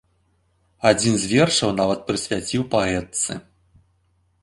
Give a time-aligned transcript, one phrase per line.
[0.91, 3.41] Адзін з вершаў нават прысвяціў паэтцы.